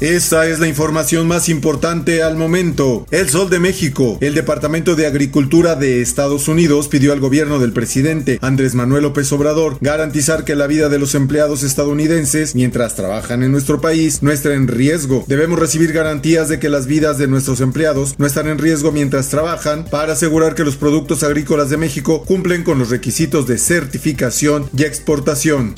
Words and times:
Esta 0.00 0.48
es 0.48 0.58
la 0.60 0.66
información 0.66 1.28
más 1.28 1.50
importante 1.50 2.22
al 2.22 2.34
momento. 2.34 3.06
El 3.10 3.28
Sol 3.28 3.50
de 3.50 3.60
México, 3.60 4.16
el 4.22 4.34
Departamento 4.34 4.96
de 4.96 5.06
Agricultura 5.06 5.74
de 5.74 6.00
Estados 6.00 6.48
Unidos 6.48 6.88
pidió 6.88 7.12
al 7.12 7.20
gobierno 7.20 7.58
del 7.58 7.74
presidente 7.74 8.38
Andrés 8.40 8.74
Manuel 8.74 9.02
López 9.02 9.30
Obrador 9.30 9.76
garantizar 9.82 10.44
que 10.44 10.54
la 10.54 10.66
vida 10.66 10.88
de 10.88 10.98
los 10.98 11.14
empleados 11.14 11.62
estadounidenses 11.62 12.54
mientras 12.54 12.94
trabajan 12.96 13.42
en 13.42 13.52
nuestro 13.52 13.82
país 13.82 14.22
no 14.22 14.32
esté 14.32 14.54
en 14.54 14.68
riesgo. 14.68 15.22
Debemos 15.26 15.58
recibir 15.58 15.92
garantías 15.92 16.48
de 16.48 16.58
que 16.58 16.70
las 16.70 16.86
vidas 16.86 17.18
de 17.18 17.28
nuestros 17.28 17.60
empleados 17.60 18.14
no 18.16 18.24
están 18.24 18.48
en 18.48 18.56
riesgo 18.56 18.92
mientras 18.92 19.28
trabajan 19.28 19.84
para 19.84 20.14
asegurar 20.14 20.54
que 20.54 20.64
los 20.64 20.76
productos 20.76 21.22
agrícolas 21.24 21.68
de 21.68 21.76
México 21.76 22.24
cumplen 22.24 22.64
con 22.64 22.78
los 22.78 22.88
requisitos 22.88 23.46
de 23.46 23.58
certificación 23.58 24.70
y 24.74 24.84
exportación. 24.84 25.74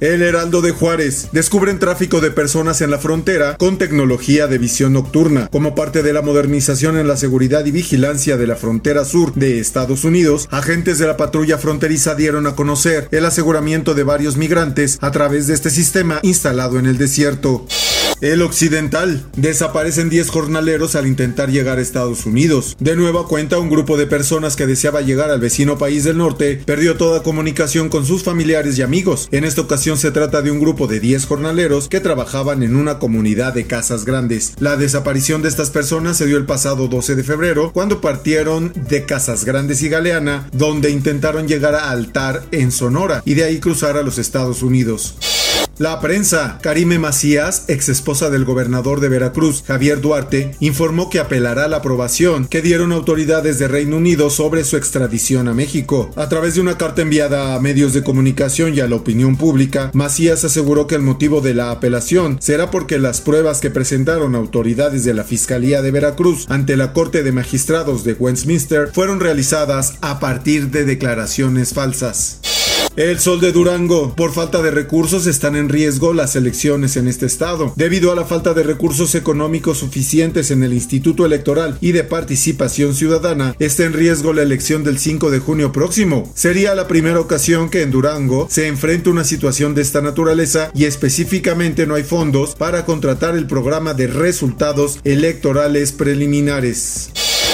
El 0.00 0.20
Heraldo 0.20 0.60
de 0.60 0.72
Juárez. 0.72 1.28
Descubren 1.32 1.78
tráfico 1.78 2.20
de 2.20 2.30
personas 2.30 2.82
en 2.82 2.90
la 2.90 2.98
frontera 2.98 3.56
con 3.56 3.78
tecnología 3.78 4.46
de 4.46 4.58
visión 4.58 4.92
nocturna. 4.92 5.48
Como 5.48 5.74
parte 5.74 6.02
de 6.02 6.12
la 6.12 6.20
modernización 6.20 6.98
en 6.98 7.08
la 7.08 7.16
seguridad 7.16 7.64
y 7.64 7.70
vigilancia 7.70 8.36
de 8.36 8.46
la 8.46 8.56
frontera 8.56 9.06
sur 9.06 9.32
de 9.34 9.58
Estados 9.58 10.04
Unidos, 10.04 10.48
agentes 10.50 10.98
de 10.98 11.06
la 11.06 11.16
patrulla 11.16 11.56
fronteriza 11.56 12.14
dieron 12.14 12.46
a 12.46 12.54
conocer 12.54 13.08
el 13.10 13.24
aseguramiento 13.24 13.94
de 13.94 14.02
varios 14.02 14.36
migrantes 14.36 14.98
a 15.00 15.10
través 15.12 15.46
de 15.46 15.54
este 15.54 15.70
sistema 15.70 16.20
instalado 16.22 16.78
en 16.78 16.84
el 16.84 16.98
desierto. 16.98 17.66
El 18.22 18.40
Occidental. 18.40 19.26
Desaparecen 19.36 20.08
10 20.08 20.30
jornaleros 20.30 20.96
al 20.96 21.06
intentar 21.06 21.50
llegar 21.50 21.78
a 21.78 21.82
Estados 21.82 22.24
Unidos. 22.24 22.76
De 22.80 22.96
nueva 22.96 23.26
cuenta, 23.26 23.58
un 23.58 23.68
grupo 23.68 23.98
de 23.98 24.06
personas 24.06 24.56
que 24.56 24.66
deseaba 24.66 25.02
llegar 25.02 25.30
al 25.30 25.40
vecino 25.40 25.76
país 25.76 26.04
del 26.04 26.16
norte 26.16 26.60
perdió 26.64 26.96
toda 26.96 27.22
comunicación 27.22 27.90
con 27.90 28.06
sus 28.06 28.22
familiares 28.22 28.78
y 28.78 28.82
amigos. 28.82 29.28
En 29.32 29.44
esta 29.44 29.60
ocasión 29.60 29.98
se 29.98 30.12
trata 30.12 30.40
de 30.40 30.50
un 30.50 30.60
grupo 30.60 30.86
de 30.86 31.00
10 31.00 31.26
jornaleros 31.26 31.88
que 31.88 32.00
trabajaban 32.00 32.62
en 32.62 32.74
una 32.74 32.98
comunidad 32.98 33.52
de 33.52 33.66
casas 33.66 34.06
grandes. 34.06 34.54
La 34.60 34.76
desaparición 34.76 35.42
de 35.42 35.48
estas 35.48 35.70
personas 35.70 36.16
se 36.16 36.26
dio 36.26 36.38
el 36.38 36.46
pasado 36.46 36.88
12 36.88 37.16
de 37.16 37.24
febrero, 37.24 37.70
cuando 37.72 38.00
partieron 38.00 38.72
de 38.88 39.04
Casas 39.04 39.44
Grandes 39.44 39.82
y 39.82 39.88
Galeana, 39.88 40.48
donde 40.52 40.90
intentaron 40.90 41.46
llegar 41.46 41.74
a 41.74 41.90
Altar 41.90 42.44
en 42.50 42.72
Sonora 42.72 43.22
y 43.24 43.34
de 43.34 43.44
ahí 43.44 43.60
cruzar 43.60 43.96
a 43.96 44.02
los 44.02 44.18
Estados 44.18 44.62
Unidos. 44.62 45.16
La 45.78 46.00
prensa. 46.00 46.58
Karime 46.62 46.98
Macías, 46.98 47.64
ex 47.68 47.90
esposa 47.90 48.30
del 48.30 48.46
gobernador 48.46 49.00
de 49.00 49.10
Veracruz, 49.10 49.62
Javier 49.66 50.00
Duarte, 50.00 50.56
informó 50.58 51.10
que 51.10 51.18
apelará 51.18 51.68
la 51.68 51.78
aprobación 51.78 52.46
que 52.46 52.62
dieron 52.62 52.92
autoridades 52.92 53.58
de 53.58 53.68
Reino 53.68 53.98
Unido 53.98 54.30
sobre 54.30 54.64
su 54.64 54.78
extradición 54.78 55.48
a 55.48 55.52
México. 55.54 56.10
A 56.16 56.30
través 56.30 56.54
de 56.54 56.62
una 56.62 56.78
carta 56.78 57.02
enviada 57.02 57.54
a 57.54 57.60
medios 57.60 57.92
de 57.92 58.02
comunicación 58.02 58.74
y 58.74 58.80
a 58.80 58.88
la 58.88 58.96
opinión 58.96 59.36
pública, 59.36 59.90
Macías 59.92 60.44
aseguró 60.44 60.86
que 60.86 60.94
el 60.94 61.02
motivo 61.02 61.42
de 61.42 61.52
la 61.52 61.70
apelación 61.70 62.38
será 62.40 62.70
porque 62.70 62.98
las 62.98 63.20
pruebas 63.20 63.60
que 63.60 63.68
presentaron 63.68 64.34
autoridades 64.34 65.04
de 65.04 65.12
la 65.12 65.24
Fiscalía 65.24 65.82
de 65.82 65.90
Veracruz 65.90 66.46
ante 66.48 66.78
la 66.78 66.94
Corte 66.94 67.22
de 67.22 67.32
Magistrados 67.32 68.02
de 68.02 68.14
Westminster 68.14 68.88
fueron 68.94 69.20
realizadas 69.20 69.98
a 70.00 70.20
partir 70.20 70.70
de 70.70 70.86
declaraciones 70.86 71.74
falsas. 71.74 72.40
El 72.96 73.18
Sol 73.20 73.40
de 73.40 73.52
Durango. 73.52 74.14
Por 74.14 74.32
falta 74.32 74.62
de 74.62 74.70
recursos 74.70 75.26
están 75.26 75.54
en 75.54 75.68
riesgo 75.68 76.14
las 76.14 76.34
elecciones 76.34 76.96
en 76.96 77.08
este 77.08 77.26
estado. 77.26 77.74
Debido 77.76 78.10
a 78.10 78.14
la 78.14 78.24
falta 78.24 78.54
de 78.54 78.62
recursos 78.62 79.14
económicos 79.14 79.78
suficientes 79.78 80.50
en 80.50 80.62
el 80.62 80.72
Instituto 80.72 81.26
Electoral 81.26 81.76
y 81.82 81.92
de 81.92 82.04
Participación 82.04 82.94
Ciudadana, 82.94 83.54
está 83.58 83.84
en 83.84 83.92
riesgo 83.92 84.32
la 84.32 84.40
elección 84.40 84.82
del 84.82 84.98
5 84.98 85.30
de 85.30 85.40
junio 85.40 85.72
próximo. 85.72 86.32
Sería 86.34 86.74
la 86.74 86.88
primera 86.88 87.20
ocasión 87.20 87.68
que 87.68 87.82
en 87.82 87.90
Durango 87.90 88.48
se 88.50 88.66
enfrenta 88.66 89.10
una 89.10 89.24
situación 89.24 89.74
de 89.74 89.82
esta 89.82 90.00
naturaleza 90.00 90.70
y 90.72 90.86
específicamente 90.86 91.86
no 91.86 91.96
hay 91.96 92.02
fondos 92.02 92.54
para 92.54 92.86
contratar 92.86 93.36
el 93.36 93.46
programa 93.46 93.92
de 93.92 94.06
resultados 94.06 95.00
electorales 95.04 95.92
preliminares. 95.92 97.10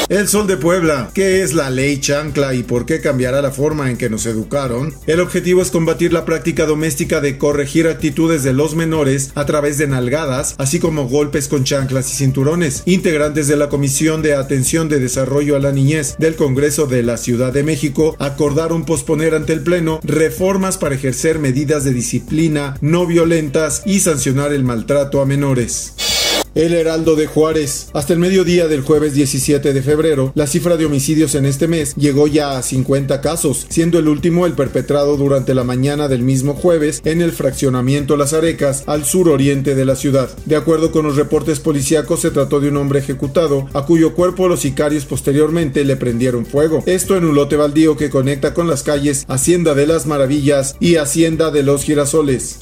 El 0.08 0.28
Sol 0.28 0.46
de 0.46 0.56
Puebla. 0.56 1.10
¿Qué 1.14 1.42
es 1.42 1.54
la 1.54 1.70
ley 1.70 1.98
chancla 1.98 2.54
y 2.54 2.62
por 2.62 2.86
qué 2.86 3.00
cambiará 3.00 3.40
la 3.40 3.50
forma 3.50 3.90
en 3.90 3.96
que 3.96 4.10
nos 4.10 4.26
educaron? 4.26 4.94
El 5.06 5.20
objetivo 5.20 5.62
es 5.62 5.70
combatir 5.70 6.12
la 6.12 6.24
práctica 6.24 6.66
doméstica 6.66 7.20
de 7.20 7.38
corregir 7.38 7.86
actitudes 7.86 8.42
de 8.42 8.52
los 8.52 8.74
menores 8.74 9.32
a 9.34 9.46
través 9.46 9.78
de 9.78 9.86
nalgadas, 9.86 10.54
así 10.58 10.80
como 10.80 11.08
golpes 11.08 11.48
con 11.48 11.64
chanclas 11.64 12.12
y 12.12 12.16
cinturones. 12.16 12.82
Integrantes 12.84 13.48
de 13.48 13.56
la 13.56 13.68
Comisión 13.68 14.22
de 14.22 14.34
Atención 14.34 14.88
de 14.88 14.98
Desarrollo 14.98 15.56
a 15.56 15.60
la 15.60 15.72
Niñez 15.72 16.16
del 16.18 16.36
Congreso 16.36 16.86
de 16.86 17.02
la 17.02 17.16
Ciudad 17.16 17.52
de 17.52 17.62
México 17.62 18.16
acordaron 18.18 18.84
posponer 18.84 19.34
ante 19.34 19.52
el 19.52 19.62
Pleno 19.62 20.00
reformas 20.02 20.78
para 20.78 20.94
ejercer 20.94 21.38
medidas 21.38 21.84
de 21.84 21.92
disciplina 21.92 22.76
no 22.80 23.06
violentas 23.06 23.82
y 23.86 24.00
sancionar 24.00 24.52
el 24.52 24.64
maltrato 24.64 25.20
a 25.20 25.26
menores. 25.26 26.11
El 26.54 26.74
Heraldo 26.74 27.16
de 27.16 27.26
Juárez. 27.26 27.88
Hasta 27.94 28.12
el 28.12 28.18
mediodía 28.18 28.68
del 28.68 28.82
jueves 28.82 29.14
17 29.14 29.72
de 29.72 29.82
febrero, 29.82 30.32
la 30.34 30.46
cifra 30.46 30.76
de 30.76 30.84
homicidios 30.84 31.34
en 31.34 31.46
este 31.46 31.66
mes 31.66 31.94
llegó 31.96 32.26
ya 32.26 32.58
a 32.58 32.62
50 32.62 33.20
casos, 33.22 33.66
siendo 33.70 33.98
el 33.98 34.08
último 34.08 34.44
el 34.44 34.52
perpetrado 34.52 35.16
durante 35.16 35.54
la 35.54 35.64
mañana 35.64 36.08
del 36.08 36.22
mismo 36.22 36.54
jueves 36.54 37.00
en 37.04 37.22
el 37.22 37.32
fraccionamiento 37.32 38.16
Las 38.16 38.34
Arecas, 38.34 38.84
al 38.86 39.04
suroriente 39.04 39.74
de 39.74 39.84
la 39.86 39.96
ciudad. 39.96 40.30
De 40.44 40.56
acuerdo 40.56 40.92
con 40.92 41.06
los 41.06 41.16
reportes 41.16 41.58
policíacos, 41.58 42.20
se 42.20 42.30
trató 42.30 42.60
de 42.60 42.68
un 42.68 42.76
hombre 42.76 42.98
ejecutado, 42.98 43.68
a 43.72 43.86
cuyo 43.86 44.14
cuerpo 44.14 44.48
los 44.48 44.60
sicarios 44.60 45.06
posteriormente 45.06 45.84
le 45.84 45.96
prendieron 45.96 46.44
fuego. 46.44 46.82
Esto 46.86 47.16
en 47.16 47.24
un 47.24 47.34
lote 47.34 47.56
baldío 47.56 47.96
que 47.96 48.10
conecta 48.10 48.52
con 48.52 48.68
las 48.68 48.82
calles 48.82 49.24
Hacienda 49.26 49.74
de 49.74 49.86
las 49.86 50.06
Maravillas 50.06 50.76
y 50.80 50.96
Hacienda 50.96 51.50
de 51.50 51.62
los 51.62 51.84
Girasoles. 51.84 52.58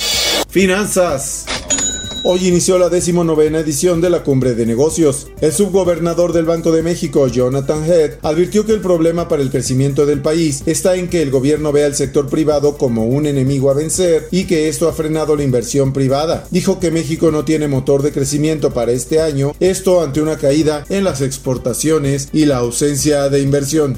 Finanzas. 0.49 1.47
Hoy 2.23 2.47
inició 2.47 2.79
la 2.79 2.91
decimonovena 2.91 3.61
edición 3.61 4.03
de 4.03 4.11
la 4.11 4.23
Cumbre 4.23 4.55
de 4.55 4.67
Negocios. 4.67 5.29
El 5.41 5.53
subgobernador 5.53 6.35
del 6.35 6.45
Banco 6.45 6.71
de 6.71 6.83
México, 6.83 7.27
Jonathan 7.29 7.83
Head, 7.83 8.19
advirtió 8.21 8.67
que 8.67 8.73
el 8.73 8.83
problema 8.83 9.27
para 9.27 9.41
el 9.41 9.51
crecimiento 9.51 10.05
del 10.05 10.21
país 10.21 10.63
está 10.67 10.97
en 10.97 11.09
que 11.09 11.23
el 11.23 11.31
gobierno 11.31 11.73
ve 11.73 11.83
al 11.83 11.95
sector 11.95 12.29
privado 12.29 12.77
como 12.77 13.07
un 13.07 13.25
enemigo 13.25 13.71
a 13.71 13.75
vencer 13.75 14.29
y 14.31 14.45
que 14.45 14.69
esto 14.69 14.87
ha 14.87 14.93
frenado 14.93 15.35
la 15.35 15.45
inversión 15.45 15.95
privada. 15.95 16.47
Dijo 16.51 16.79
que 16.79 16.91
México 16.91 17.31
no 17.31 17.47
tiene 17.47 17.69
motor 17.69 18.03
de 18.03 18.13
crecimiento 18.13 18.71
para 18.71 18.93
este 18.93 19.23
año, 19.23 19.55
esto 19.59 20.03
ante 20.03 20.21
una 20.21 20.37
caída 20.37 20.85
en 20.91 21.05
las 21.05 21.23
exportaciones 21.23 22.29
y 22.35 22.45
la 22.45 22.59
ausencia 22.59 23.31
de 23.31 23.41
inversión. 23.41 23.97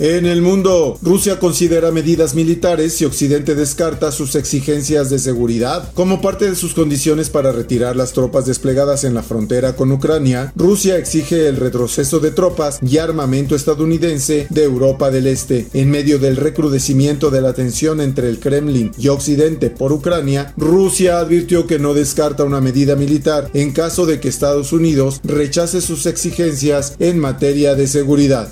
En 0.00 0.26
el 0.26 0.42
mundo, 0.42 0.98
Rusia 1.02 1.38
considera 1.38 1.92
medidas 1.92 2.34
militares 2.34 2.94
si 2.94 3.04
Occidente 3.04 3.54
descarta 3.54 4.10
sus 4.10 4.34
exigencias 4.34 5.08
de 5.08 5.20
seguridad. 5.20 5.92
Como 5.94 6.20
parte 6.20 6.50
de 6.50 6.56
sus 6.56 6.74
condiciones 6.74 7.30
para 7.30 7.52
retirar 7.52 7.94
las 7.94 8.12
tropas 8.12 8.44
desplegadas 8.44 9.04
en 9.04 9.14
la 9.14 9.22
frontera 9.22 9.76
con 9.76 9.92
Ucrania, 9.92 10.52
Rusia 10.56 10.98
exige 10.98 11.46
el 11.46 11.56
retroceso 11.56 12.18
de 12.18 12.32
tropas 12.32 12.80
y 12.82 12.98
armamento 12.98 13.54
estadounidense 13.54 14.48
de 14.50 14.64
Europa 14.64 15.12
del 15.12 15.28
Este. 15.28 15.68
En 15.74 15.90
medio 15.90 16.18
del 16.18 16.36
recrudecimiento 16.36 17.30
de 17.30 17.42
la 17.42 17.52
tensión 17.52 18.00
entre 18.00 18.28
el 18.28 18.40
Kremlin 18.40 18.90
y 18.98 19.08
Occidente 19.08 19.70
por 19.70 19.92
Ucrania, 19.92 20.52
Rusia 20.56 21.20
advirtió 21.20 21.68
que 21.68 21.78
no 21.78 21.94
descarta 21.94 22.42
una 22.42 22.60
medida 22.60 22.96
militar 22.96 23.48
en 23.54 23.72
caso 23.72 24.06
de 24.06 24.18
que 24.18 24.28
Estados 24.28 24.72
Unidos 24.72 25.20
rechace 25.22 25.80
sus 25.80 26.06
exigencias 26.06 26.96
en 26.98 27.20
materia 27.20 27.76
de 27.76 27.86
seguridad. 27.86 28.48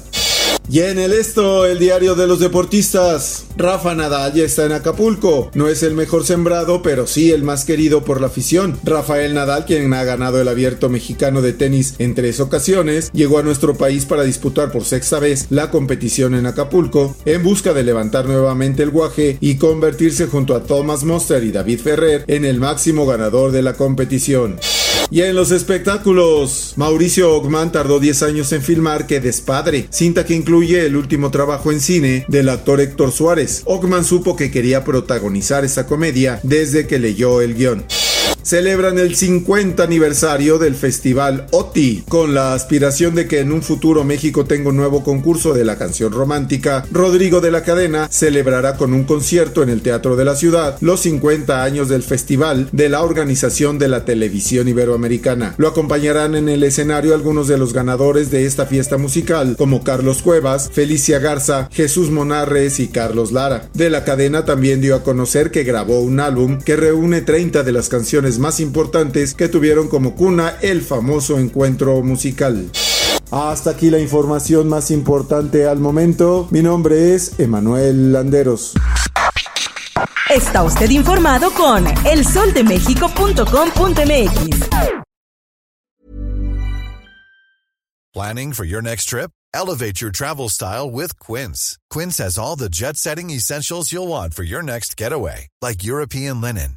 Y 0.69 0.81
en 0.81 0.99
el 0.99 1.13
esto, 1.13 1.67
el 1.67 1.79
diario 1.79 2.15
de 2.15 2.27
los 2.27 2.41
deportistas. 2.41 3.45
Rafa 3.57 3.95
Nadal 3.95 4.33
ya 4.33 4.45
está 4.45 4.65
en 4.65 4.73
Acapulco. 4.73 5.51
No 5.55 5.69
es 5.69 5.83
el 5.83 5.95
mejor 5.95 6.25
sembrado, 6.25 6.83
pero 6.83 7.07
sí 7.07 7.31
el 7.31 7.43
más 7.43 7.65
querido 7.65 8.05
por 8.05 8.21
la 8.21 8.29
afición. 8.29 8.79
Rafael 8.85 9.35
Nadal, 9.35 9.67
quien 9.67 9.93
ha 9.93 10.05
ganado 10.05 10.41
el 10.41 10.49
abierto 10.49 10.89
mexicano 10.89 11.43
de 11.43 11.53
tenis 11.53 11.95
en 11.99 12.15
tres 12.15 12.41
ocasiones, 12.41 13.11
llegó 13.13 13.39
a 13.39 13.43
nuestro 13.43 13.75
país 13.75 14.07
para 14.07 14.23
disputar 14.23 14.73
por 14.73 14.85
sexta 14.85 15.19
vez 15.19 15.47
la 15.51 15.71
competición 15.71 16.35
en 16.35 16.47
Acapulco, 16.47 17.17
en 17.25 17.43
busca 17.43 17.75
de 17.75 17.83
levantar 17.83 18.27
nuevamente 18.27 18.83
el 18.83 18.91
guaje 18.91 19.39
y 19.41 19.57
convertirse 19.57 20.27
junto 20.27 20.55
a 20.55 20.63
Thomas 20.63 21.05
Monster 21.05 21.45
y 21.45 21.53
David 21.53 21.81
Ferrer 21.81 22.25
en 22.29 22.45
el 22.45 22.61
máximo 22.61 23.07
ganador 23.07 23.53
de 23.53 23.63
la 23.63 23.75
competición. 23.75 24.59
Y 25.13 25.21
en 25.21 25.37
los 25.37 25.51
espectáculos, 25.51 26.73
Mauricio 26.77 27.35
Ogman 27.35 27.71
tardó 27.71 28.01
10 28.01 28.23
años 28.23 28.51
en 28.53 28.63
filmar 28.63 29.07
Que 29.07 29.21
Despadre, 29.21 29.87
cinta 29.91 30.25
que 30.25 30.33
incluye 30.33 30.87
el 30.87 30.97
último 30.97 31.31
trabajo 31.31 31.71
en 31.71 31.83
cine 31.83 32.25
del 32.29 32.49
actor 32.49 32.81
Héctor 32.81 33.13
Suárez. 33.13 33.61
Ogman 33.67 34.07
supo 34.07 34.37
que 34.37 34.51
quería 34.51 34.85
protagonizar 34.85 35.67
esa 35.67 35.87
comedia 35.87 36.41
desde 36.43 36.87
que 36.87 36.99
leyó 36.99 37.43
el 37.43 37.55
guion 37.55 37.85
celebran 38.43 38.99
el 38.99 39.15
50 39.15 39.83
aniversario 39.83 40.59
del 40.59 40.75
festival 40.75 41.47
OTI, 41.51 42.05
con 42.09 42.35
la 42.35 42.55
aspiración 42.55 43.15
de 43.15 43.27
que 43.27 43.41
en 43.41 43.53
un 43.53 43.63
futuro 43.63 44.05
México 44.05 44.45
tenga 44.45 44.71
un 44.71 44.77
nuevo 44.77 45.03
concurso 45.03 45.55
de 45.55 45.65
la 45.65 45.77
canción 45.77 46.13
romántica. 46.13 46.85
Rodrigo 46.91 47.41
de 47.41 47.51
la 47.51 47.63
Cadena 47.63 48.09
celebrará 48.11 48.77
con 48.77 48.93
un 48.93 49.05
concierto 49.05 49.63
en 49.63 49.69
el 49.69 49.83
Teatro 49.83 50.17
de 50.17 50.25
la 50.25 50.37
Ciudad 50.37 50.77
los 50.81 51.01
50 51.01 51.63
años 51.63 51.89
del 51.89 52.03
festival 52.03 52.69
de 52.73 52.89
la 52.89 53.03
Organización 53.03 53.79
de 53.79 53.89
la 53.89 54.05
Televisión 54.05 54.69
Iberoamericana. 54.69 55.55
Lo 55.59 55.69
acompañarán 55.69 56.35
en 56.35 56.49
el 56.49 56.63
escenario 56.65 57.15
algunos 57.15 57.49
de 57.49 57.59
los 57.59 57.73
ganadores 57.73 58.31
de 58.31 58.47
esta 58.47 58.67
fiesta 58.67 58.99
musical, 58.99 59.57
como 59.57 59.85
Carlos 59.85 60.23
Cuevas, 60.23 60.71
Felicia 60.73 61.19
Garza, 61.19 61.69
Jesús 61.73 62.11
Monarres 62.11 62.81
y 62.81 62.89
Carlos 62.89 63.33
Lara. 63.33 63.69
De 63.75 63.91
la 63.91 64.05
Cadena 64.05 64.45
también 64.45 64.81
dio 64.81 64.95
a 64.95 65.03
conocer 65.03 65.51
que 65.51 65.65
grabó 65.65 66.01
un 66.01 66.21
álbum 66.21 66.59
que 66.59 66.77
reúne 66.77 67.21
30 67.21 67.63
de 67.63 67.73
las 67.73 67.89
canciones 67.89 68.32
más 68.39 68.61
importantes 68.61 69.35
que 69.35 69.49
tuvieron 69.49 69.89
como 69.89 70.15
cuna 70.15 70.57
el 70.63 70.83
famoso 70.83 71.39
encuentro 71.39 72.03
musical. 72.03 72.71
Hasta 73.31 73.71
aquí 73.71 73.91
la 73.91 73.99
información 73.99 74.69
más 74.69 74.91
importante 74.91 75.67
al 75.67 75.79
momento. 75.79 76.49
Mi 76.51 76.63
nombre 76.63 77.15
es 77.15 77.41
Emanuel 77.41 78.13
Landeros. 78.13 78.75
Está 80.29 80.63
usted 80.63 80.91
informado 80.91 81.51
con 81.53 81.87
elsoldemexico.com.mx. 82.07 84.69
Planning 88.13 88.53
for 88.53 88.67
your 88.67 88.83
next 88.83 89.07
trip? 89.07 89.31
Elevate 89.55 90.03
your 90.03 90.11
travel 90.11 90.51
style 90.51 90.91
with 90.91 91.19
Quince. 91.19 91.79
Quince 91.89 92.19
has 92.19 92.37
all 92.37 92.57
the 92.57 92.69
jet 92.69 92.99
setting 92.99 93.31
essentials 93.31 93.91
you'll 93.91 94.09
want 94.09 94.35
for 94.35 94.43
your 94.43 94.63
next 94.63 94.99
getaway, 94.99 95.49
like 95.63 95.83
European 95.83 96.43
linen 96.43 96.77